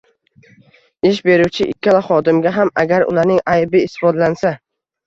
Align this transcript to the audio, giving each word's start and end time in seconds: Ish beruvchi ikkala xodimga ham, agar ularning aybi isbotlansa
Ish 1.09 1.19
beruvchi 1.29 1.69
ikkala 1.75 2.01
xodimga 2.09 2.57
ham, 2.59 2.75
agar 2.87 3.09
ularning 3.13 3.47
aybi 3.57 3.89
isbotlansa 3.91 4.59